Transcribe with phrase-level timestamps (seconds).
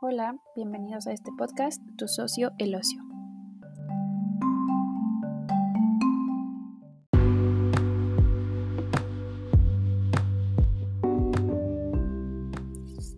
[0.00, 3.02] Hola, bienvenidos a este podcast, Tu socio, el ocio.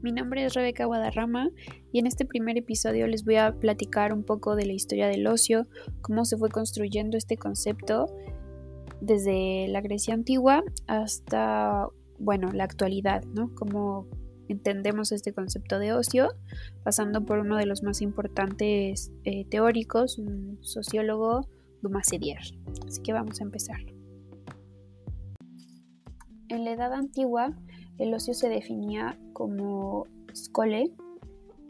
[0.00, 1.50] Mi nombre es Rebeca Guadarrama
[1.92, 5.26] y en este primer episodio les voy a platicar un poco de la historia del
[5.26, 5.66] ocio,
[6.00, 8.06] cómo se fue construyendo este concepto
[9.02, 11.86] desde la Grecia antigua hasta,
[12.18, 13.54] bueno, la actualidad, ¿no?
[13.54, 14.06] Cómo
[14.48, 16.28] entendemos este concepto de ocio,
[16.84, 21.48] pasando por uno de los más importantes eh, teóricos, un sociólogo,
[21.82, 22.42] Dumas Sedier.
[22.86, 23.80] Así que vamos a empezar.
[26.48, 27.56] En la Edad Antigua,
[27.98, 30.92] el ocio se definía como scole,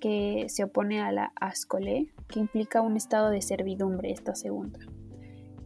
[0.00, 4.78] que se opone a la ascole, que implica un estado de servidumbre, esta segunda.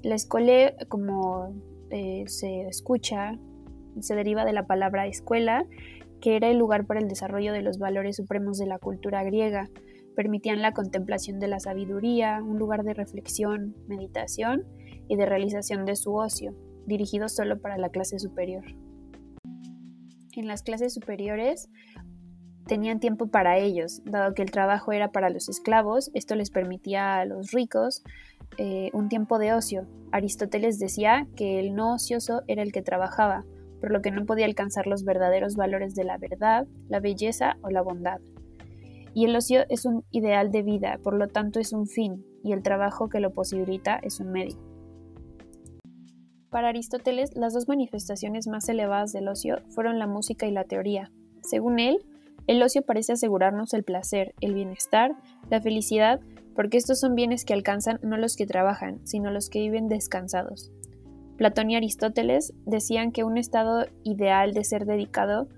[0.03, 1.55] La escole, como
[1.91, 3.39] eh, se escucha,
[4.01, 5.67] se deriva de la palabra escuela,
[6.23, 9.69] que era el lugar para el desarrollo de los valores supremos de la cultura griega.
[10.15, 14.65] Permitían la contemplación de la sabiduría, un lugar de reflexión, meditación
[15.09, 16.55] y de realización de su ocio,
[16.87, 18.63] dirigido solo para la clase superior.
[20.35, 21.69] En las clases superiores
[22.69, 27.17] tenían tiempo para ellos, dado que el trabajo era para los esclavos, esto les permitía
[27.17, 28.05] a los ricos
[28.59, 29.89] eh, un tiempo de ocio.
[30.13, 33.45] Aristóteles decía que el no ocioso era el que trabajaba,
[33.83, 37.71] por lo que no podía alcanzar los verdaderos valores de la verdad, la belleza o
[37.71, 38.21] la bondad.
[39.13, 42.53] Y el ocio es un ideal de vida, por lo tanto es un fin, y
[42.53, 44.57] el trabajo que lo posibilita es un medio.
[46.49, 51.11] Para Aristóteles, las dos manifestaciones más elevadas del ocio fueron la música y la teoría.
[51.43, 51.99] Según él,
[52.47, 55.17] el ocio parece asegurarnos el placer, el bienestar,
[55.51, 56.21] la felicidad
[56.55, 60.71] porque estos son bienes que alcanzan no los que trabajan, sino los que viven descansados.
[61.43, 65.49] Platón y Aristóteles decían que un estado ideal de ser dedicado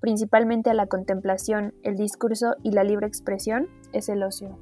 [0.00, 4.58] principalmente a la contemplación, el discurso y la libre expresión es el ocio.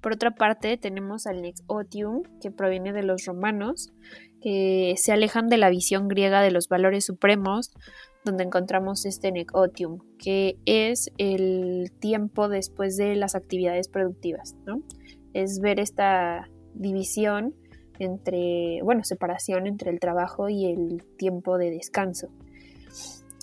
[0.00, 3.92] Por otra parte, tenemos al nex otium, que proviene de los romanos,
[4.42, 7.70] que se alejan de la visión griega de los valores supremos,
[8.24, 14.82] donde encontramos este necotium, que es el tiempo después de las actividades productivas, ¿no?
[15.32, 17.54] Es ver esta división
[17.98, 22.28] entre, bueno, separación entre el trabajo y el tiempo de descanso.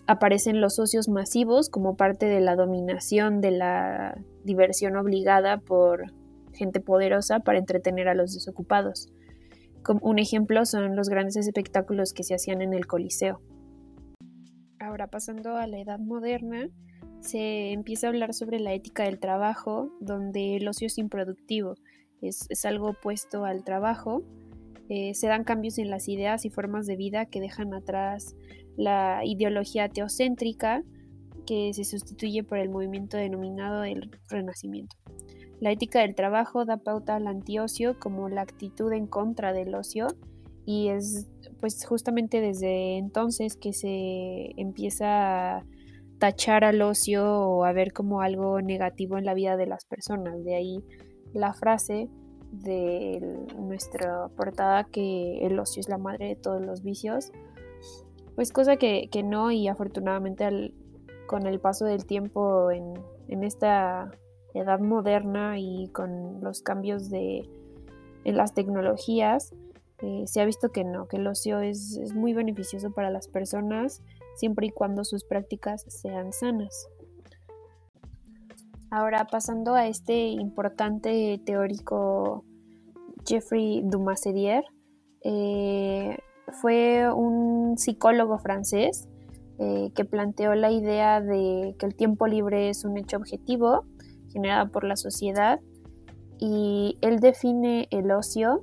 [0.08, 6.12] Aparecen los socios masivos como parte de la dominación de la diversión obligada por
[6.54, 9.12] gente poderosa para entretener a los desocupados.
[9.84, 13.42] Como un ejemplo son los grandes espectáculos que se hacían en el Coliseo.
[14.80, 16.68] Ahora pasando a la edad moderna,
[17.22, 21.76] se empieza a hablar sobre la ética del trabajo, donde el ocio es improductivo,
[22.22, 24.24] es, algo opuesto al trabajo.
[24.94, 28.36] Eh, se dan cambios en las ideas y formas de vida que dejan atrás
[28.76, 30.84] la ideología teocéntrica
[31.46, 34.98] que se sustituye por el movimiento denominado el Renacimiento.
[35.62, 40.08] La ética del trabajo da pauta al antiocio como la actitud en contra del ocio
[40.66, 41.26] y es
[41.62, 45.66] pues justamente desde entonces que se empieza a
[46.20, 50.44] tachar al ocio o a ver como algo negativo en la vida de las personas.
[50.44, 50.84] De ahí
[51.32, 52.10] la frase
[52.52, 57.32] de nuestra portada que el ocio es la madre de todos los vicios.
[58.36, 60.74] Pues cosa que, no y afortunadamente
[61.28, 62.94] con el paso del tiempo en,
[63.28, 64.12] en, esta
[64.54, 67.50] edad moderna y con los cambios de,
[68.26, 69.54] en las tecnologías,
[70.02, 73.28] eh, se ha visto que no, que el ocio es, es muy beneficioso para las
[73.28, 74.02] personas
[74.36, 76.90] siempre y cuando sus prácticas sean sanas.
[78.94, 82.44] Ahora pasando a este importante teórico
[83.26, 84.66] Jeffrey Dumassedier,
[85.24, 86.18] eh,
[86.62, 89.08] fue un psicólogo francés
[89.60, 93.86] eh, que planteó la idea de que el tiempo libre es un hecho objetivo
[94.34, 95.62] generado por la sociedad
[96.38, 98.62] y él define el ocio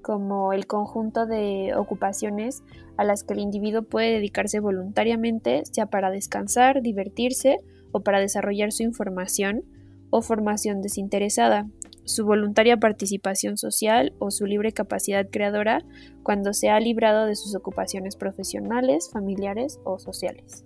[0.00, 2.62] como el conjunto de ocupaciones
[2.96, 7.58] a las que el individuo puede dedicarse voluntariamente, sea para descansar, divertirse
[8.02, 9.64] para desarrollar su información
[10.10, 11.68] o formación desinteresada,
[12.04, 15.84] su voluntaria participación social o su libre capacidad creadora
[16.22, 20.64] cuando se ha librado de sus ocupaciones profesionales, familiares o sociales.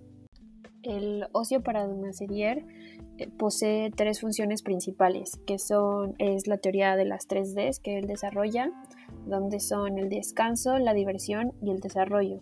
[0.83, 2.65] El ocio para Dumasserier
[3.17, 8.07] eh, posee tres funciones principales, que son es la teoría de las 3Ds que él
[8.07, 8.69] desarrolla,
[9.25, 12.41] donde son el descanso, la diversión y el desarrollo.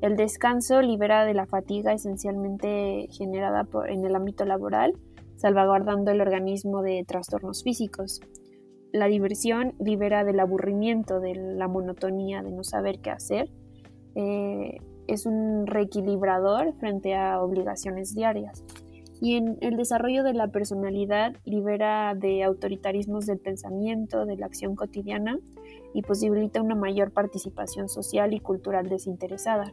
[0.00, 4.92] El descanso libera de la fatiga esencialmente generada en el ámbito laboral,
[5.36, 8.20] salvaguardando el organismo de trastornos físicos.
[8.92, 13.50] La diversión libera del aburrimiento, de la monotonía, de no saber qué hacer.
[14.14, 14.78] Eh,
[15.08, 18.64] es un reequilibrador frente a obligaciones diarias.
[19.20, 24.76] Y en el desarrollo de la personalidad libera de autoritarismos del pensamiento, de la acción
[24.76, 25.38] cotidiana
[25.94, 29.72] y posibilita una mayor participación social y cultural desinteresada.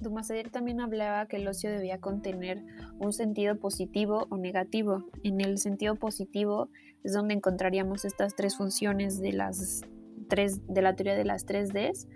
[0.00, 2.64] Dumasedier también hablaba que el ocio debía contener
[2.98, 5.04] un sentido positivo o negativo.
[5.22, 6.70] En el sentido positivo
[7.04, 9.82] es donde encontraríamos estas tres funciones de, las
[10.28, 12.08] tres, de la teoría de las tres Ds,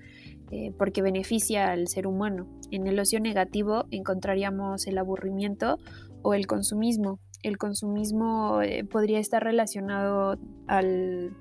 [0.55, 2.47] eh, porque beneficia al ser humano.
[2.71, 5.81] En el ocio negativo encontraríamos el aburrimiento
[6.23, 7.19] o el consumismo.
[7.43, 11.37] El consumismo eh, podría estar relacionado al,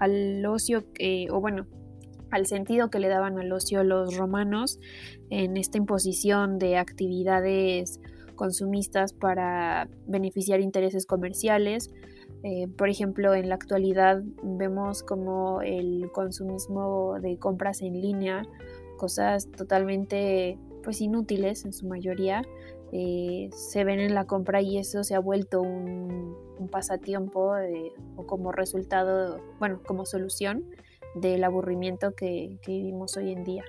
[0.00, 0.84] al ocio,
[1.30, 1.68] o bueno,
[2.32, 4.80] al sentido que le daban al ocio los romanos
[5.30, 8.00] en esta imposición de actividades
[8.34, 11.90] consumistas para beneficiar intereses comerciales.
[12.48, 18.44] Eh, por ejemplo, en la actualidad vemos como el consumismo de compras en línea,
[18.98, 22.42] cosas totalmente pues inútiles en su mayoría,
[22.92, 26.36] eh, se ven en la compra y eso se ha vuelto un,
[26.70, 27.52] pasatiempo
[28.16, 30.64] o como resultado, bueno, como solución
[31.16, 33.64] del aburrimiento que, vivimos hoy en día.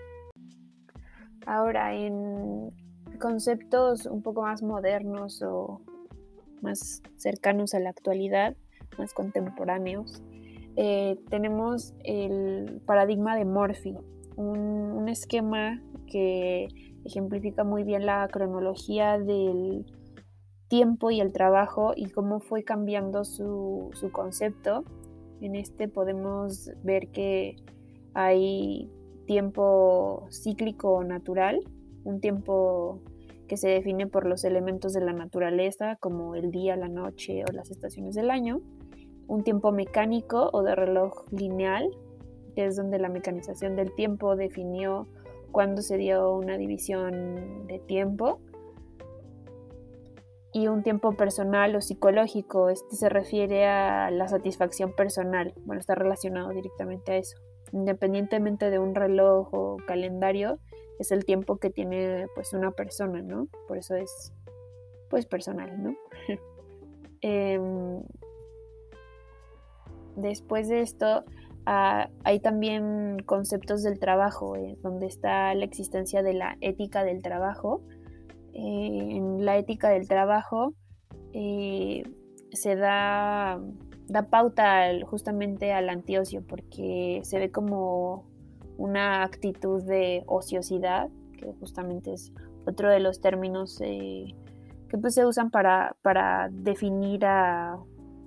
[1.47, 2.69] Ahora, en
[3.19, 5.81] conceptos un poco más modernos o
[6.61, 8.55] más cercanos a la actualidad,
[8.97, 10.21] más contemporáneos,
[10.75, 13.95] eh, tenemos el paradigma de Morphy,
[14.35, 16.67] un, esquema que
[17.05, 19.85] ejemplifica muy bien la cronología del
[20.67, 24.83] tiempo y el trabajo y cómo fue cambiando su, su concepto.
[25.41, 27.55] En este podemos ver que
[28.13, 28.91] hay
[29.25, 31.61] tiempo cíclico natural,
[32.03, 33.01] un tiempo
[33.47, 37.51] que se define por los elementos de la naturaleza como el día, la noche o
[37.51, 38.61] las estaciones del año,
[39.27, 41.89] un tiempo mecánico o de reloj lineal,
[42.55, 45.07] que es donde la mecanización del tiempo definió
[45.51, 48.39] cuándo se dio una división de tiempo,
[50.57, 52.69] y un tiempo personal o psicológico.
[52.69, 55.53] Este se refiere a la satisfacción personal.
[55.65, 57.37] Bueno, está relacionado directamente a eso.
[57.73, 60.59] Independientemente de un reloj o calendario,
[60.99, 63.47] es el tiempo que tiene pues una persona, ¿no?
[63.67, 64.33] Por eso es
[65.09, 65.95] pues personal, ¿no?
[67.21, 68.03] Em,
[70.15, 71.23] después de esto,
[71.65, 77.23] ah, hay también conceptos del trabajo, eh, donde está la existencia de la ética del
[77.23, 77.81] trabajo,
[78.53, 80.73] en la ética del trabajo
[81.33, 82.03] eh,
[82.51, 83.61] se da,
[84.07, 88.25] da pauta justamente al antiocio porque se ve como
[88.77, 92.31] una actitud de ociosidad, que justamente es
[92.65, 94.35] otro de los términos eh,
[94.89, 97.77] que pues se usan para, para definir a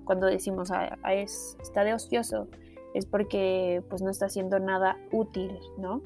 [0.05, 2.49] cuando decimos a, es, está de ocioso,
[2.95, 6.03] es porque pues no está haciendo nada útil, ¿no?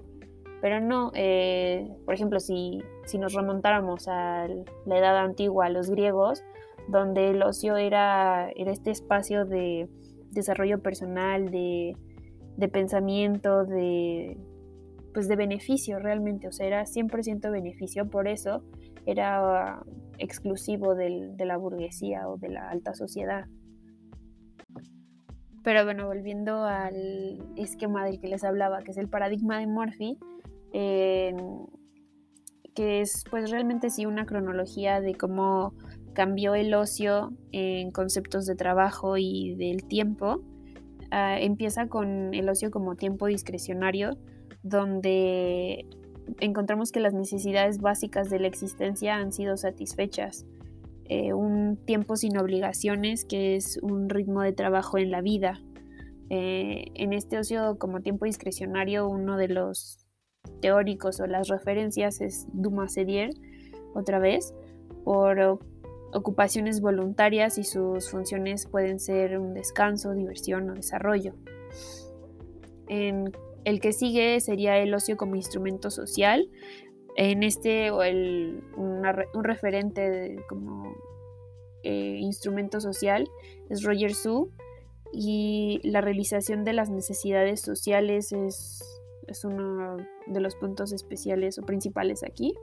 [0.60, 4.46] Pero no, eh, por ejemplo, si, si nos remontáramos a
[4.86, 6.42] la edad antigua, a los griegos,
[6.88, 9.88] donde el ocio era, era este espacio de
[10.30, 11.96] desarrollo personal, de,
[12.68, 14.38] pensamiento, de,
[15.12, 18.62] pues de beneficio realmente, o sea, era 100% beneficio, por eso
[19.06, 19.82] era
[20.18, 23.46] exclusivo de la burguesía o de la alta sociedad.
[25.62, 30.18] Pero bueno, volviendo al esquema del que les hablaba, que es el paradigma de Morphy,
[32.74, 35.74] que es pues realmente sí una cronología de cómo
[36.12, 40.42] cambió el ocio en conceptos de trabajo y del tiempo.
[41.16, 44.18] Ah, empieza con el ocio como tiempo discrecionario,
[44.64, 45.86] donde
[46.40, 50.44] encontramos que las necesidades básicas de la existencia han sido satisfechas.
[51.04, 55.60] Eh, un tiempo sin obligaciones, que es un ritmo de trabajo en la vida.
[56.30, 60.04] Eh, en este ocio como tiempo discrecionario, uno de los
[60.60, 63.30] teóricos o las referencias es Dumas Sedier,
[63.94, 64.52] otra vez,
[65.04, 65.60] por
[66.14, 71.34] ocupaciones voluntarias y sus funciones pueden ser un descanso, diversión o desarrollo.
[72.88, 73.32] En
[73.64, 76.48] el que sigue sería el ocio como instrumento social.
[77.16, 80.94] En este, o el, un referente como
[81.82, 83.28] eh, instrumento social
[83.68, 84.48] es Roger Sue
[85.12, 88.82] y la realización de las necesidades sociales es
[89.28, 92.54] es uno de los puntos especiales o principales aquí.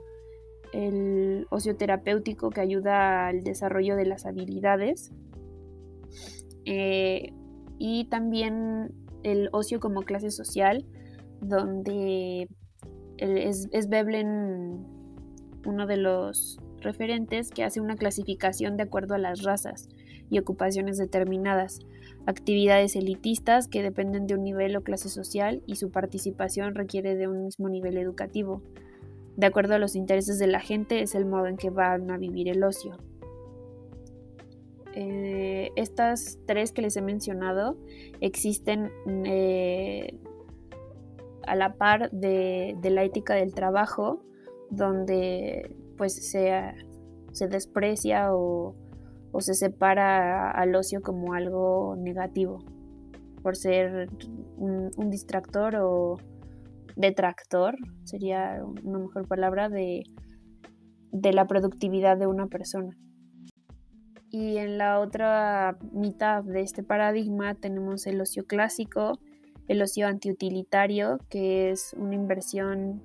[0.72, 5.12] El ocio terapéutico que ayuda al desarrollo de las habilidades.
[6.64, 7.32] Eh,
[7.78, 10.84] y también el ocio como clase social,
[11.40, 12.48] donde
[13.18, 13.88] es, es
[15.64, 19.88] uno de los referentes que hace una clasificación de acuerdo a las razas
[20.30, 21.80] y ocupaciones determinadas
[22.26, 27.28] actividades elitistas que dependen de un nivel o clase social y su participación requiere de
[27.28, 28.62] un mismo nivel educativo.
[29.36, 32.18] De acuerdo a los intereses de la gente es el modo en que van a
[32.18, 32.96] vivir el ocio.
[34.94, 37.78] Eh, estas tres que les he mencionado
[38.20, 38.90] existen
[39.24, 40.18] eh,
[41.46, 44.22] a la par de, la ética del trabajo,
[44.68, 46.74] donde pues se,
[47.32, 48.74] se desprecia o,
[49.38, 52.58] se separa al ocio como algo negativo,
[53.42, 54.10] por ser
[54.58, 56.18] un distractor o
[56.96, 60.04] detractor, sería una mejor palabra, de,
[61.10, 62.96] de la productividad de una persona.
[64.30, 69.18] Y en la otra mitad de este paradigma tenemos el ocio clásico,
[69.68, 73.02] el ocio antiutilitario, que es una inversión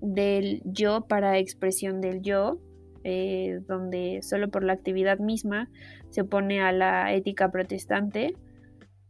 [0.00, 2.60] del yo para expresión del yo,
[3.04, 5.68] eh, donde solo por la actividad misma
[6.10, 8.36] se opone a la ética protestante.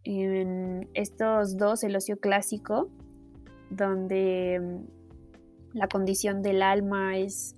[0.04, 2.90] En estos dos, el ocio clásico,
[3.76, 4.80] donde
[5.72, 7.56] la condición del alma es,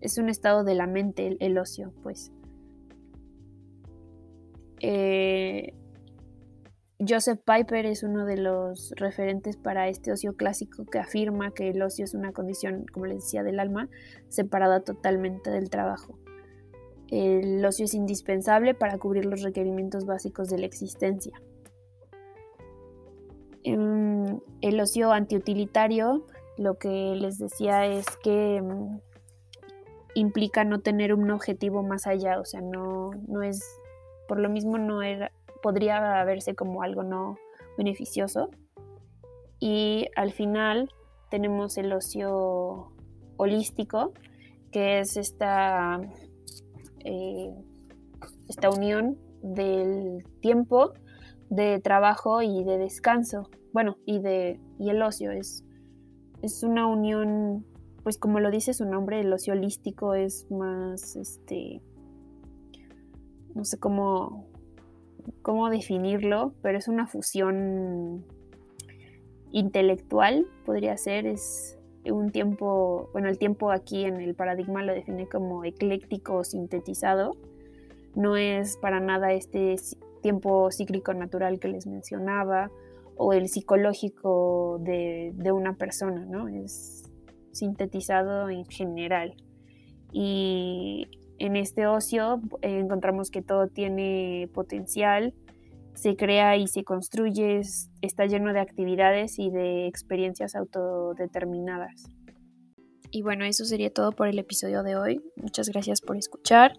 [0.00, 2.32] es un estado de la mente, el ocio, pues.
[4.80, 5.74] Eh,
[6.98, 11.82] Joseph Piper es uno de los referentes para este ocio clásico que afirma que el
[11.82, 13.88] ocio es una condición, como les decía, del alma,
[14.28, 16.18] separada totalmente del trabajo.
[17.08, 21.40] El ocio es indispensable para cubrir los requerimientos básicos de la existencia.
[23.62, 23.95] Em,
[24.60, 26.26] el ocio antiutilitario,
[26.56, 29.00] lo que les decía es que em,
[30.14, 33.62] implica no tener un objetivo más allá, o sea, no, no es
[34.28, 37.36] por lo mismo no era, podría verse como algo no
[37.76, 38.50] beneficioso.
[39.58, 40.90] Y al final
[41.30, 42.92] tenemos el ocio
[43.36, 44.12] holístico,
[44.70, 46.00] que es esta,
[47.04, 47.54] eh,
[48.48, 50.92] esta unión del tiempo
[51.48, 53.48] de trabajo y de descanso.
[53.76, 55.62] Bueno, y de y el ocio es,
[56.40, 57.66] es una unión,
[58.04, 61.82] pues como lo dice su nombre, el ocio holístico es más este
[63.54, 64.46] no sé cómo,
[65.42, 68.24] cómo definirlo, pero es una fusión
[69.50, 71.76] intelectual, podría ser, es
[72.10, 77.36] un tiempo, bueno, el tiempo aquí en el paradigma lo define como ecléctico sintetizado,
[78.14, 79.76] no es para nada este
[80.22, 82.70] tiempo cíclico natural que les mencionaba
[83.16, 86.48] o el psicológico de, de una persona, ¿no?
[86.48, 87.04] Es
[87.52, 89.34] sintetizado en general.
[90.12, 91.08] Y
[91.38, 95.34] en este ocio eh, encontramos que todo tiene potencial,
[95.94, 97.60] se crea y se construye,
[98.02, 102.04] está lleno de actividades y de experiencias autodeterminadas.
[103.10, 105.22] Y bueno, eso sería todo por el episodio de hoy.
[105.36, 106.72] Muchas gracias por escuchar.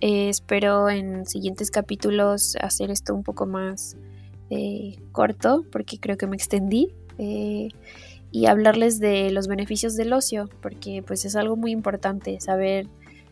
[0.00, 3.96] Eh, espero en siguientes capítulos hacer esto un poco más
[4.50, 6.92] eh, corto porque creo que me extendí.
[8.30, 12.88] y hablarles de los beneficios del ocio, porque pues es algo muy importante saber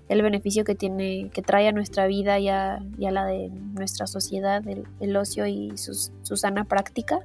[0.09, 4.63] el beneficio que tiene, que trae a nuestra vida y a, la de nuestra sociedad,
[5.01, 7.21] el, ocio y su sana práctica.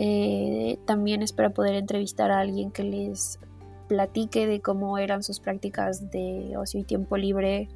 [0.00, 3.40] Eh, también espero poder entrevistar a alguien que les
[3.88, 7.68] platique de cómo eran sus prácticas de ocio y tiempo libre,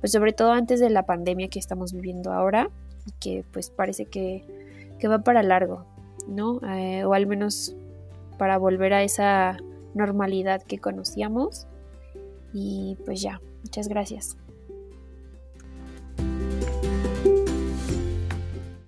[0.00, 2.70] pues sobre todo antes de la pandemia que estamos viviendo ahora
[3.06, 4.06] y que pues parece
[5.00, 5.86] que, va para largo,
[6.28, 6.60] ¿no?
[6.68, 7.74] Eh, o al menos
[8.38, 9.56] para volver a esa
[9.94, 11.66] normalidad que conocíamos.
[12.52, 14.36] Y pues ya, Muchas gracias.